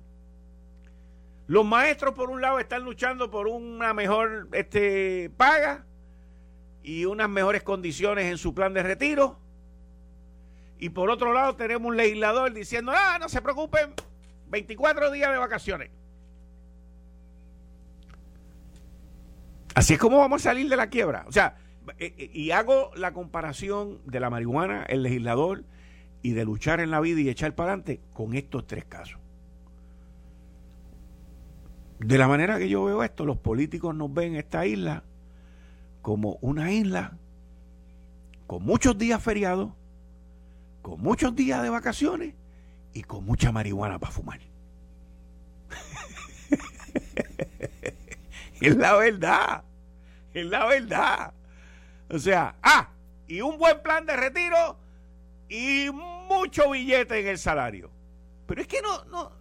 [1.47, 5.87] Los maestros, por un lado, están luchando por una mejor este, paga
[6.83, 9.39] y unas mejores condiciones en su plan de retiro.
[10.79, 13.95] Y por otro lado tenemos un legislador diciendo, ah, no se preocupen,
[14.49, 15.91] 24 días de vacaciones.
[19.75, 21.25] Así es como vamos a salir de la quiebra.
[21.27, 21.57] O sea,
[21.99, 25.65] eh, eh, y hago la comparación de la marihuana, el legislador,
[26.23, 29.19] y de luchar en la vida y echar para adelante con estos tres casos.
[31.99, 35.05] De la manera que yo veo esto, los políticos nos ven esta isla
[36.01, 37.17] como una isla
[38.47, 39.71] con muchos días feriados,
[40.83, 42.35] con muchos días de vacaciones
[42.93, 44.41] y con mucha marihuana para fumar.
[48.61, 49.65] es la verdad,
[50.35, 51.33] es la verdad.
[52.11, 52.91] O sea, ah,
[53.27, 54.77] y un buen plan de retiro
[55.49, 55.89] y
[56.29, 57.91] mucho billete en el salario.
[58.47, 59.33] Pero es que no, no,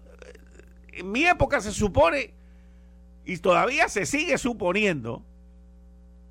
[0.91, 2.33] en mi época se supone,
[3.25, 5.23] y todavía se sigue suponiendo,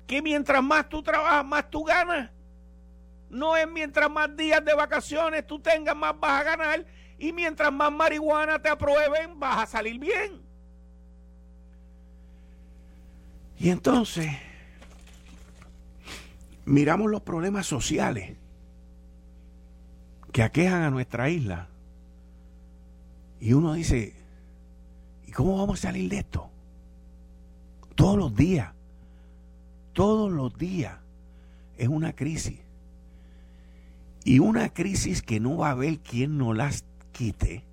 [0.07, 2.31] que mientras más tú trabajas, más tú ganas.
[3.29, 6.85] No es mientras más días de vacaciones tú tengas, más vas a ganar.
[7.17, 10.41] Y mientras más marihuana te aprueben, vas a salir bien.
[13.57, 14.27] Y entonces,
[16.65, 18.40] miramos los problemas sociales
[20.31, 21.67] que aquejan a nuestra isla.
[23.39, 24.13] Y uno dice,
[25.25, 26.49] ¿y cómo vamos a salir de esto?
[27.95, 28.73] Todos los días,
[29.93, 30.99] todos los días
[31.77, 32.59] es una crisis.
[34.23, 37.63] Y una crisis que no va a haber quien no las quite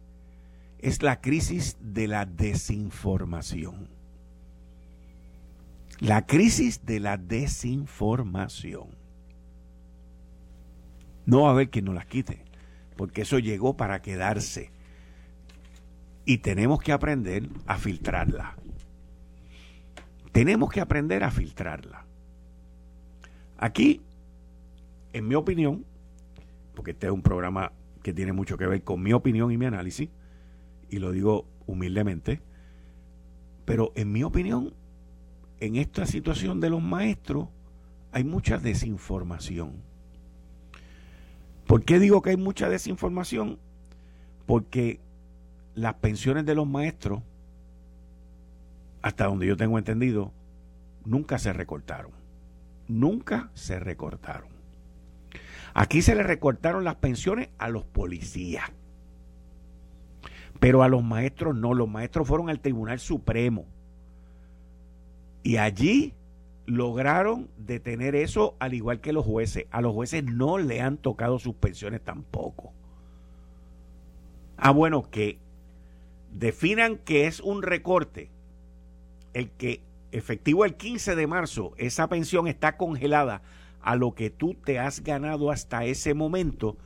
[0.79, 3.89] es la crisis de la desinformación.
[6.01, 8.89] La crisis de la desinformación.
[11.27, 12.48] No va a haber quien no las quite,
[12.99, 14.73] porque eso llegó para quedarse.
[16.25, 18.57] Y tenemos que aprender a filtrarla.
[20.33, 22.05] Tenemos que aprender a filtrarla.
[23.57, 24.03] Aquí,
[25.13, 25.87] en mi opinión,
[26.75, 27.71] porque este es un programa
[28.03, 30.09] que tiene mucho que ver con mi opinión y mi análisis,
[30.91, 32.43] y lo digo humildemente,
[33.65, 34.75] pero en mi opinión,
[35.61, 37.49] en esta situación de los maestros,
[38.11, 39.88] hay mucha desinformación.
[41.69, 43.59] ¿Por qué digo que hay mucha desinformación?
[44.47, 45.01] Porque
[45.75, 47.21] las pensiones de los maestros,
[49.03, 50.33] hasta donde yo tengo entendido,
[51.05, 52.13] nunca se recortaron.
[52.89, 54.49] Nunca se recortaron.
[55.75, 58.71] Aquí se le recortaron las pensiones a los policías.
[60.61, 63.67] Pero a los maestros no, los maestros fueron al Tribunal Supremo.
[65.43, 66.15] Y allí
[66.69, 69.65] lograron detener eso al igual que los jueces.
[69.71, 72.75] A los jueces no le han tocado sus pensiones tampoco.
[74.59, 75.39] Ah, bueno, que
[76.31, 78.31] definan que es un recorte.
[79.33, 83.41] El que efectivo el 15 de marzo, esa pensión está congelada
[83.81, 86.77] a lo que tú te has ganado hasta ese momento,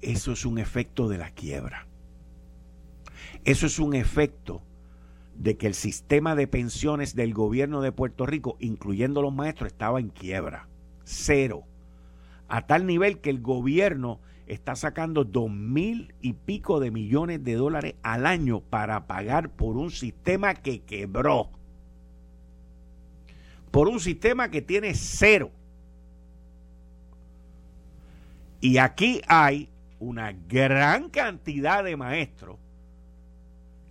[0.00, 1.86] eso es un efecto de la quiebra.
[3.44, 4.62] Eso es un efecto
[5.36, 10.00] de que el sistema de pensiones del gobierno de Puerto Rico, incluyendo los maestros, estaba
[10.00, 10.68] en quiebra.
[11.04, 11.64] Cero.
[12.48, 17.54] A tal nivel que el gobierno está sacando dos mil y pico de millones de
[17.54, 21.50] dólares al año para pagar por un sistema que quebró.
[23.70, 25.50] Por un sistema que tiene cero.
[28.60, 29.68] Y aquí hay
[29.98, 32.58] una gran cantidad de maestros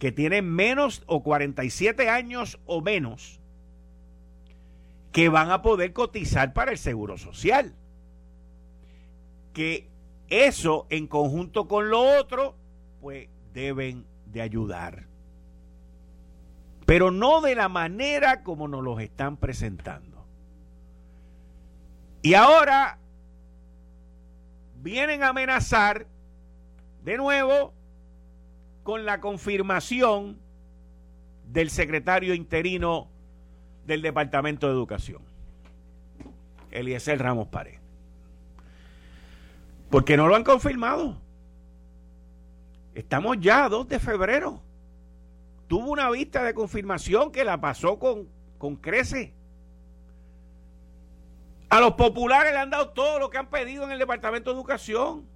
[0.03, 3.39] que tienen menos o 47 años o menos
[5.13, 7.73] que van a poder cotizar para el seguro social.
[9.53, 9.87] Que
[10.27, 12.57] eso en conjunto con lo otro,
[12.99, 15.07] pues deben de ayudar.
[16.85, 20.25] Pero no de la manera como nos los están presentando.
[22.21, 22.99] Y ahora
[24.81, 26.07] vienen a amenazar
[27.05, 27.73] de nuevo
[28.83, 30.39] con la confirmación
[31.45, 33.07] del secretario interino
[33.85, 35.21] del Departamento de Educación,
[36.71, 37.79] Eliezer Ramos Pared.
[39.89, 41.17] Porque no lo han confirmado.
[42.95, 44.61] Estamos ya a 2 de febrero.
[45.67, 49.33] Tuvo una vista de confirmación que la pasó con, con Crece.
[51.69, 54.57] A los populares le han dado todo lo que han pedido en el Departamento de
[54.57, 55.27] Educación.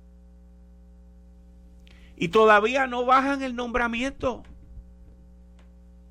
[2.17, 4.43] Y todavía no bajan el nombramiento.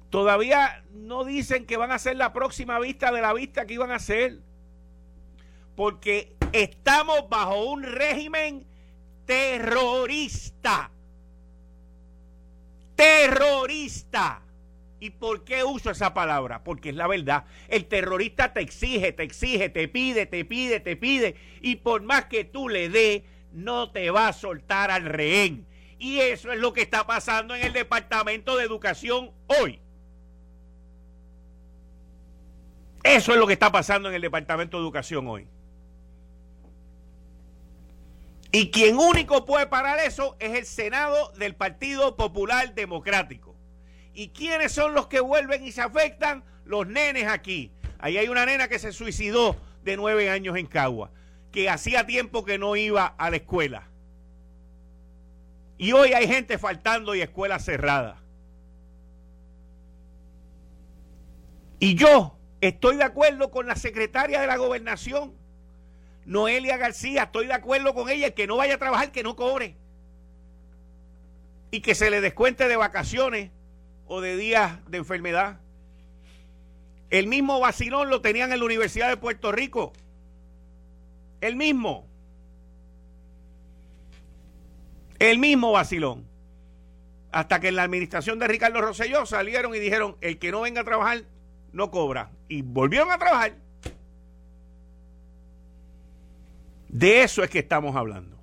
[0.09, 3.90] Todavía no dicen que van a hacer la próxima vista de la vista que iban
[3.90, 4.38] a hacer.
[5.75, 8.64] Porque estamos bajo un régimen
[9.27, 10.92] terrorista.
[12.95, 14.42] Terrorista.
[15.01, 16.62] ¿Y por qué uso esa palabra?
[16.62, 17.45] Porque es la verdad.
[17.69, 21.35] El terrorista te exige, te exige, te pide, te pide, te pide.
[21.61, 25.66] Y por más que tú le des, no te va a soltar al rehén.
[25.99, 29.81] Y eso es lo que está pasando en el Departamento de Educación hoy.
[33.03, 35.49] Eso es lo que está pasando en el Departamento de Educación hoy.
[38.53, 43.55] Y quien único puede parar eso es el Senado del Partido Popular Democrático.
[44.13, 46.43] ¿Y quiénes son los que vuelven y se afectan?
[46.65, 47.71] Los nenes aquí.
[47.99, 51.11] Ahí hay una nena que se suicidó de nueve años en Cagua,
[51.53, 53.89] que hacía tiempo que no iba a la escuela.
[55.79, 58.19] Y hoy hay gente faltando y escuelas cerradas.
[61.79, 65.35] Y yo estoy de acuerdo con la secretaria de la gobernación
[66.27, 69.37] Noelia García, estoy de acuerdo con ella, el que no vaya a trabajar, que no
[69.37, 69.77] cobre.
[71.71, 73.53] Y que se le descuente de vacaciones
[74.07, 75.61] o de días de enfermedad.
[77.11, 79.93] El mismo vacilón lo tenían en la Universidad de Puerto Rico.
[81.41, 82.06] El mismo.
[85.19, 86.27] El mismo vacilón.
[87.33, 90.81] Hasta que en la administración de Ricardo Rosselló salieron y dijeron, el que no venga
[90.81, 91.25] a trabajar
[91.73, 92.31] no cobra.
[92.49, 93.57] Y volvieron a trabajar.
[96.89, 98.37] De eso es que estamos hablando.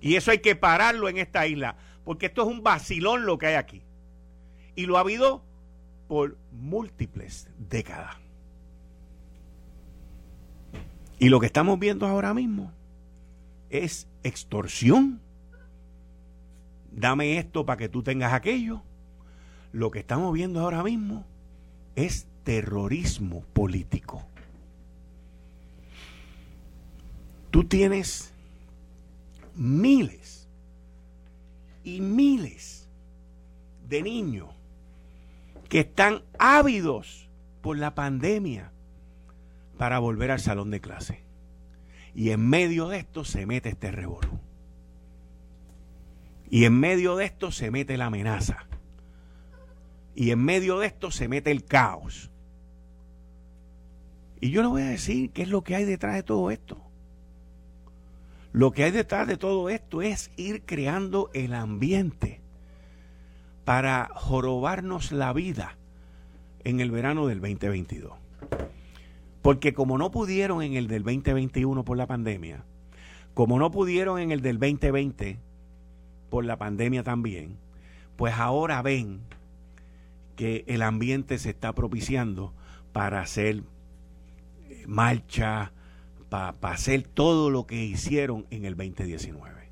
[0.00, 3.46] Y eso hay que pararlo en esta isla, porque esto es un vacilón lo que
[3.46, 3.82] hay aquí.
[4.74, 5.42] Y lo ha habido
[6.08, 8.16] por múltiples décadas.
[11.18, 12.72] Y lo que estamos viendo ahora mismo
[13.70, 15.22] es extorsión.
[16.94, 18.82] Dame esto para que tú tengas aquello.
[19.72, 21.26] Lo que estamos viendo ahora mismo
[21.96, 24.24] es terrorismo político.
[27.50, 28.32] Tú tienes
[29.56, 30.48] miles
[31.82, 32.88] y miles
[33.88, 34.48] de niños
[35.68, 37.28] que están ávidos
[37.60, 38.72] por la pandemia
[39.78, 41.24] para volver al salón de clase.
[42.14, 44.38] Y en medio de esto se mete este revolú.
[46.54, 48.68] Y en medio de esto se mete la amenaza.
[50.14, 52.30] Y en medio de esto se mete el caos.
[54.40, 56.80] Y yo le voy a decir qué es lo que hay detrás de todo esto.
[58.52, 62.40] Lo que hay detrás de todo esto es ir creando el ambiente
[63.64, 65.76] para jorobarnos la vida
[66.62, 68.12] en el verano del 2022.
[69.42, 72.64] Porque como no pudieron en el del 2021 por la pandemia,
[73.34, 75.40] como no pudieron en el del 2020
[76.34, 77.56] por la pandemia también,
[78.16, 79.20] pues ahora ven
[80.34, 82.52] que el ambiente se está propiciando
[82.92, 83.62] para hacer
[84.68, 85.70] eh, marcha,
[86.28, 89.70] para hacer todo lo que hicieron en el 2019.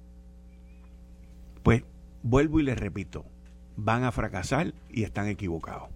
[1.64, 1.82] Pues
[2.22, 3.24] vuelvo y les repito,
[3.74, 5.88] van a fracasar y están equivocados.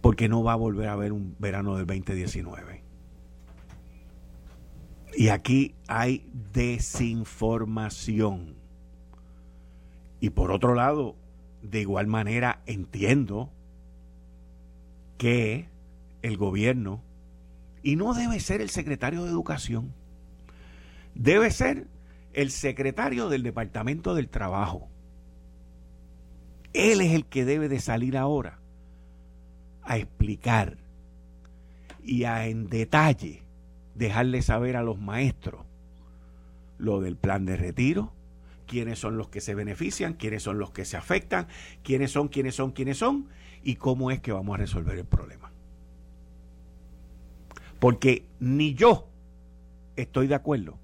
[0.00, 2.84] Porque no va a volver a haber un verano del 2019.
[5.16, 8.61] Y aquí hay desinformación.
[10.22, 11.16] Y por otro lado,
[11.62, 13.50] de igual manera entiendo
[15.18, 15.68] que
[16.22, 17.02] el gobierno
[17.82, 19.92] y no debe ser el secretario de Educación.
[21.16, 21.88] Debe ser
[22.34, 24.88] el secretario del Departamento del Trabajo.
[26.72, 28.60] Él es el que debe de salir ahora
[29.82, 30.78] a explicar
[32.04, 33.42] y a en detalle
[33.96, 35.66] dejarle saber a los maestros
[36.78, 38.12] lo del plan de retiro,
[38.66, 41.48] quiénes son los que se benefician, quiénes son los que se afectan,
[41.82, 43.28] quiénes son, quiénes son, quiénes son
[43.62, 45.52] y cómo es que vamos a resolver el problema.
[47.78, 49.08] Porque ni yo
[49.96, 50.78] estoy de acuerdo,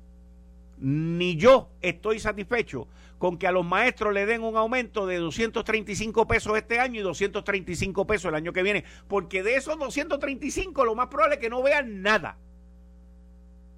[0.78, 2.88] ni yo estoy satisfecho
[3.18, 7.02] con que a los maestros le den un aumento de 235 pesos este año y
[7.02, 8.84] 235 pesos el año que viene.
[9.08, 12.38] Porque de esos 235 lo más probable es que no vean nada.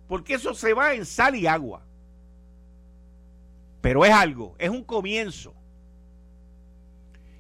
[0.09, 1.87] Porque eso se va en sal y agua.
[3.81, 5.55] Pero es algo, es un comienzo.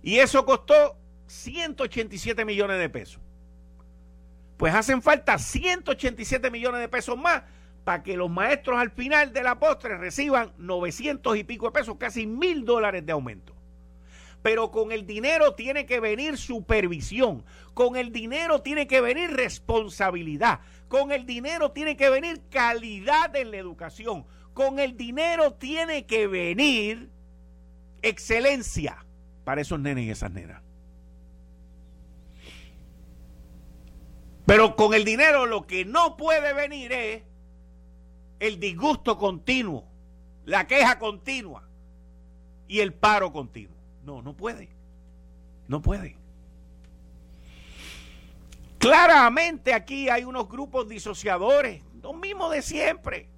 [0.02, 3.20] Y eso costó 187 millones de pesos
[4.60, 7.44] pues hacen falta 187 millones de pesos más
[7.82, 11.96] para que los maestros al final de la postre reciban 900 y pico de pesos,
[11.98, 13.54] casi mil dólares de aumento.
[14.42, 17.42] Pero con el dinero tiene que venir supervisión,
[17.72, 23.52] con el dinero tiene que venir responsabilidad, con el dinero tiene que venir calidad en
[23.52, 24.26] la educación,
[24.60, 27.08] con el dinero tiene que venir
[28.02, 29.06] excelencia
[29.42, 30.60] para esos nenes y esas nenas.
[34.44, 37.22] Pero con el dinero lo que no puede venir es
[38.38, 39.88] el disgusto continuo,
[40.44, 41.66] la queja continua
[42.68, 43.78] y el paro continuo.
[44.04, 44.68] No, no puede.
[45.68, 46.18] No puede.
[48.78, 53.30] Claramente aquí hay unos grupos disociadores, los mismos de siempre.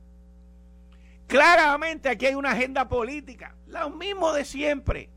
[1.27, 5.11] Claramente aquí hay una agenda política, lo mismo de siempre.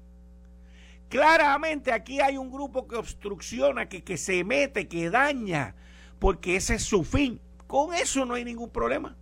[1.10, 5.76] Claramente aquí hay un grupo que obstrucciona, que, se mete, que daña,
[6.20, 7.40] porque ese es su fin.
[7.68, 9.16] Con eso no hay ningún problema.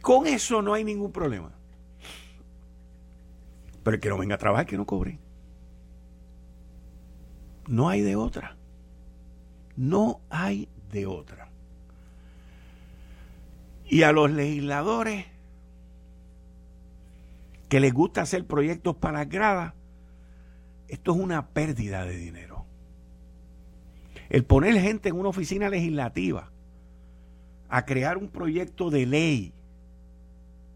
[0.00, 1.52] Con eso no hay ningún problema.
[3.82, 5.18] Pero que no venga a trabajar, que no cobre.
[7.66, 8.56] No hay de otra.
[9.76, 11.47] No hay de otra.
[13.88, 15.26] Y a los legisladores
[17.68, 19.74] que les gusta hacer proyectos para las gradas,
[20.88, 22.64] esto es una pérdida de dinero.
[24.30, 26.50] El poner gente en una oficina legislativa
[27.68, 29.52] a crear un proyecto de ley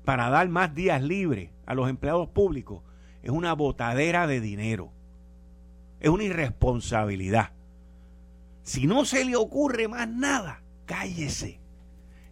[0.04, 2.82] para dar más días libres a los empleados públicos
[3.22, 4.90] es una botadera de dinero.
[6.00, 7.52] Es una irresponsabilidad.
[8.64, 11.60] Si no se le ocurre más nada, cállese,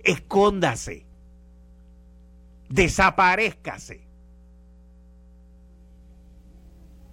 [0.04, 1.06] escóndase,
[2.68, 4.06] desaparezcase.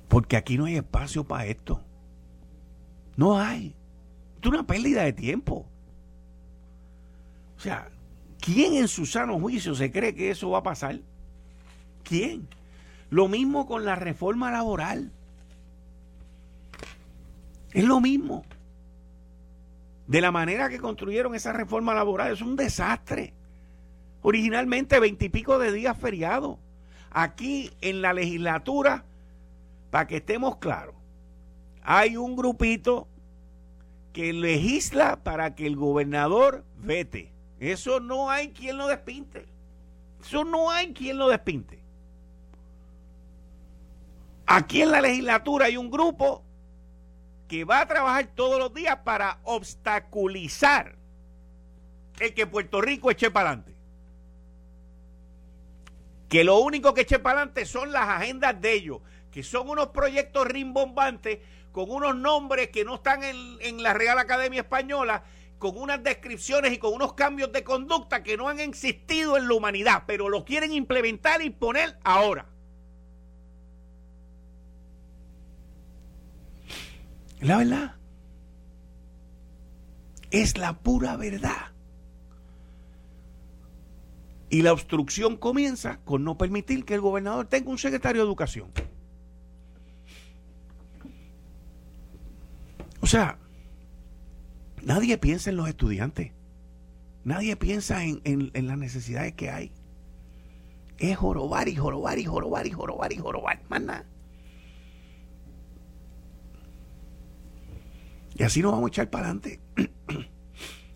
[0.08, 1.82] Porque aquí no hay espacio para esto.
[3.16, 3.76] No hay.
[4.42, 5.68] Es una pérdida de tiempo.
[7.58, 7.90] O sea,
[8.40, 11.00] ¿quién en su sano juicio se cree que eso va a pasar?
[12.04, 12.48] ¿Quién?
[13.10, 15.12] Lo mismo con la reforma laboral.
[17.74, 18.46] Es lo mismo.
[20.08, 23.34] De la manera que construyeron esa reforma laboral, es un desastre.
[24.22, 26.58] Originalmente veintipico de días feriados.
[27.12, 29.04] Aquí en la legislatura,
[29.92, 30.96] para que estemos claros,
[31.84, 33.08] hay un grupito
[34.14, 37.32] que legisla para que el gobernador vete.
[37.60, 39.46] Eso no hay quien lo despinte.
[40.22, 41.80] Eso no hay quien lo despinte.
[44.46, 46.44] Aquí en la legislatura hay un grupo
[47.48, 50.96] que va a trabajar todos los días para obstaculizar
[52.20, 53.76] el que Puerto Rico eche para adelante.
[56.30, 59.00] Que lo único que eche para adelante son las agendas de ellos,
[59.32, 61.40] que son unos proyectos rimbombantes
[61.72, 65.24] con unos nombres que no están en, la Real Academia Española,
[65.60, 69.54] con unas descripciones y con unos cambios de conducta que no han existido en la
[69.54, 72.48] humanidad, pero lo quieren implementar y poner ahora.
[77.42, 77.96] La verdad.
[80.32, 81.72] Es la pura verdad.
[84.50, 88.72] Y la obstrucción comienza con no permitir que el gobernador tenga un secretario de educación.
[93.02, 93.38] O sea,
[94.82, 96.32] nadie piensa en los estudiantes.
[97.24, 99.72] Nadie piensa en, en las necesidades que hay.
[100.98, 103.62] Es jorobar y jorobar y jorobar y jorobar y jorobar.
[103.70, 104.04] Más.
[108.38, 109.60] Y así nos vamos a echar para adelante.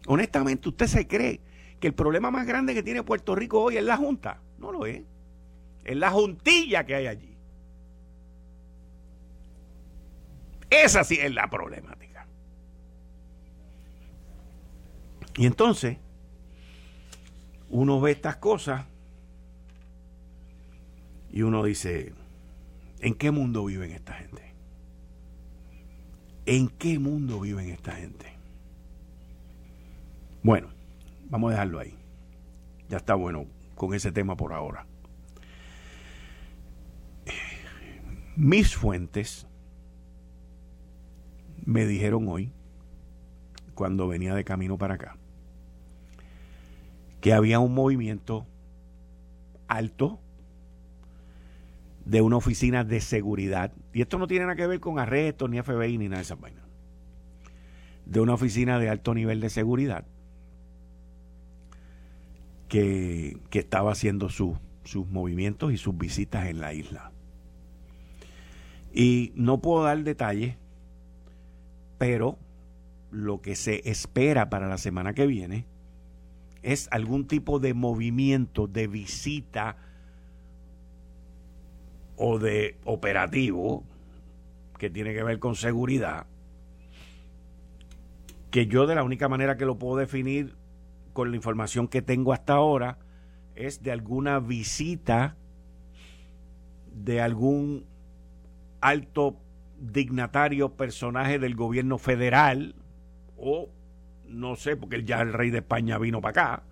[0.08, 1.42] Honestamente, ¿usted se cree
[1.80, 4.42] que el problema más grande que tiene Puerto Rico hoy es la Junta?
[4.60, 5.02] No lo es.
[5.84, 7.36] Es la juntilla que hay allí.
[10.70, 12.28] Esa sí es la problemática.
[15.36, 15.98] Y entonces,
[17.70, 18.86] uno ve estas cosas
[21.32, 22.14] y uno dice,
[23.00, 24.51] ¿en qué mundo viven esta gente?
[26.46, 28.26] ¿En qué mundo viven esta gente?
[30.44, 30.70] Bueno,
[31.30, 31.96] vamos a dejarlo ahí.
[32.90, 34.86] Ya está bueno con ese tema por ahora.
[38.36, 39.48] Mis fuentes
[41.66, 42.52] me dijeron hoy,
[43.76, 45.18] cuando venía de camino para acá,
[47.20, 48.48] que había un movimiento
[49.68, 50.20] alto
[52.06, 55.62] de una oficina de seguridad, y esto no tiene nada que ver con arrestos, ni
[55.62, 56.64] FBI, ni nada de esas vainas,
[58.06, 60.06] de una oficina de alto nivel de seguridad
[62.68, 64.58] que, estaba haciendo sus
[65.10, 67.12] movimientos y sus visitas en la isla.
[68.94, 70.56] Y no puedo dar detalles,
[71.98, 72.38] pero
[73.12, 75.66] lo que se espera para la semana que viene
[76.64, 79.78] es algún tipo de movimiento de visita
[82.24, 83.84] o de operativo
[84.78, 86.28] que tiene que ver con seguridad,
[88.52, 90.56] que yo de la única manera que lo puedo definir
[91.14, 93.00] con la información que tengo hasta ahora
[93.56, 95.36] es de alguna visita
[96.94, 97.88] de algún
[98.82, 99.38] alto
[99.80, 102.76] dignatario personaje del gobierno federal
[103.36, 103.68] o
[104.28, 106.64] no sé, porque ya el rey de España vino para acá,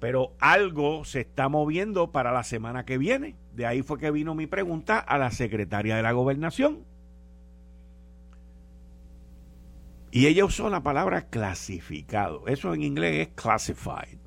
[0.00, 3.36] pero algo se está moviendo para la semana que viene.
[3.54, 6.84] De ahí fue que vino mi pregunta a la secretaria de la gobernación.
[10.10, 12.46] Y ella usó la palabra clasificado.
[12.46, 14.18] Eso en inglés es classified.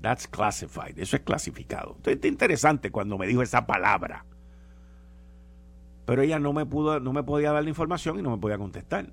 [0.00, 0.98] That's classified.
[0.98, 1.94] Eso es clasificado.
[1.96, 4.24] Entonces, es interesante cuando me dijo esa palabra.
[6.06, 8.58] Pero ella no me pudo, no me podía dar la información y no me podía
[8.58, 9.12] contestar.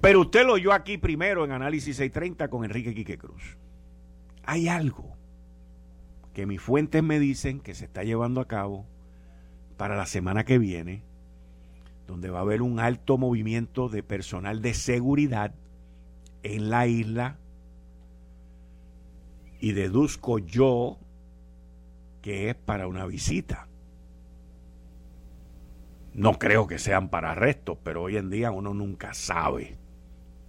[0.00, 3.58] Pero usted lo oyó aquí primero en Análisis 630 con Enrique Quique Cruz.
[4.44, 5.19] Hay algo
[6.32, 8.86] que mis fuentes me dicen que se está llevando a cabo
[9.76, 11.02] para la semana que viene,
[12.06, 15.54] donde va a haber un alto movimiento de personal de seguridad
[16.42, 17.38] en la isla
[19.60, 20.98] y deduzco yo
[22.22, 23.68] que es para una visita.
[26.12, 29.78] No creo que sean para arrestos, pero hoy en día uno nunca sabe.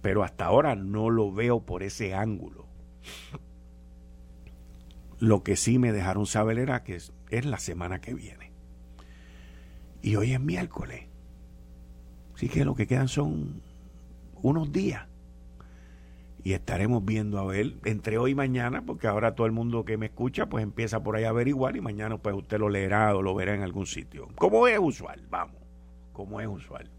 [0.00, 2.66] Pero hasta ahora no lo veo por ese ángulo.
[5.22, 7.12] Lo que sí me dejaron saber era que es,
[7.44, 8.50] la semana que viene.
[10.02, 11.04] Y hoy es miércoles.
[12.34, 13.62] Así que lo que quedan son
[14.42, 15.06] unos días.
[16.42, 19.96] Y estaremos viendo a ver entre hoy y mañana, porque ahora todo el mundo que
[19.96, 23.22] me escucha pues empieza por ahí a averiguar y mañana pues usted lo leerá o
[23.22, 24.26] lo verá en algún sitio.
[24.34, 25.62] Como es usual, vamos,
[26.12, 26.90] como es usual.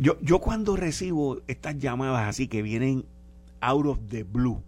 [0.00, 3.04] Yo, yo cuando recibo estas llamadas así que vienen
[3.60, 4.60] out of the blue,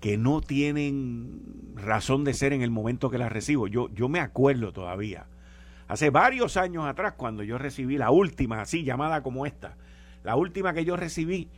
[0.00, 3.66] que no tienen razón de ser en el momento que las recibo.
[3.66, 5.26] Yo, yo me acuerdo todavía,
[5.88, 9.76] hace varios años atrás, cuando yo recibí la última, así llamada como esta,
[10.22, 11.48] la última que yo recibí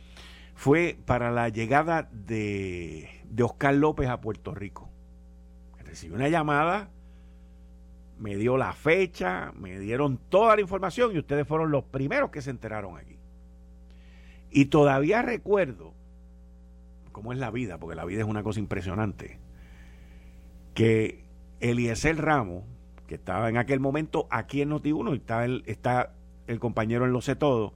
[0.55, 4.89] fue para la llegada de, de Oscar López a Puerto Rico.
[5.83, 6.89] Recibí una llamada,
[8.19, 12.41] me dio la fecha, me dieron toda la información y ustedes fueron los primeros que
[12.41, 13.17] se enteraron aquí.
[14.51, 15.93] Y todavía recuerdo
[17.19, 19.39] cómo es la vida, porque la vida es una cosa impresionante,
[20.73, 21.25] que
[21.59, 22.63] Eliezer Ramos,
[23.07, 26.13] que estaba en aquel momento aquí en Noti1 y está el, está
[26.47, 27.73] el compañero en Lo Sé Todo,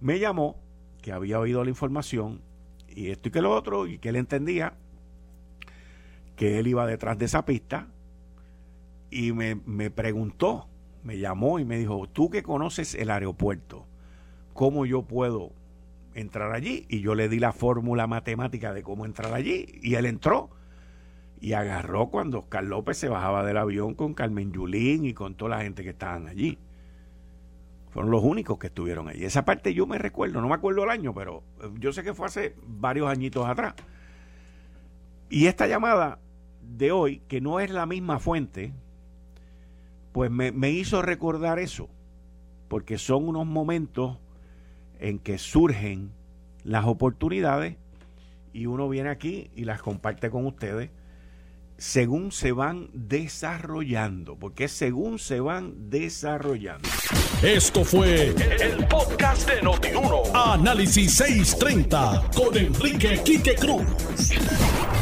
[0.00, 0.56] me llamó,
[1.02, 2.40] que había oído la información,
[2.88, 4.74] y esto y que lo otro, y que él entendía
[6.34, 7.86] que él iba detrás de esa pista,
[9.08, 10.66] y me, me preguntó,
[11.04, 13.86] me llamó y me dijo, tú que conoces el aeropuerto,
[14.52, 15.52] ¿cómo yo puedo
[16.14, 20.06] entrar allí y yo le di la fórmula matemática de cómo entrar allí y él
[20.06, 20.50] entró
[21.40, 25.56] y agarró cuando Oscar López se bajaba del avión con Carmen Yulín y con toda
[25.56, 26.58] la gente que estaban allí.
[27.90, 29.24] Fueron los únicos que estuvieron allí.
[29.24, 32.14] Esa parte yo me recuerdo, no me acuerdo el año, pero eh, yo sé que
[32.14, 33.74] fue hace varios añitos atrás.
[35.28, 36.18] Y esta llamada
[36.62, 38.72] de hoy, que no es la misma fuente,
[40.12, 41.88] pues me, me hizo recordar eso,
[42.68, 44.18] porque son unos momentos
[45.00, 46.12] en que surgen
[46.62, 47.76] las oportunidades
[48.52, 50.90] y uno viene aquí y las comparte con ustedes
[51.76, 56.88] según se van desarrollando, porque según se van desarrollando.
[57.42, 60.22] Esto fue el, podcast de Notiuno.
[60.34, 63.84] Análisis 630 con Enrique Quique Cruz.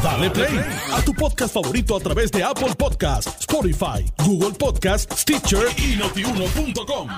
[0.03, 0.59] Dale play
[0.91, 7.09] a tu podcast favorito a través de Apple Podcasts, Spotify, Google Podcasts, Stitcher y notiuno.com.